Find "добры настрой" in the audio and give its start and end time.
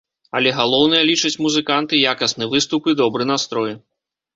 3.07-3.83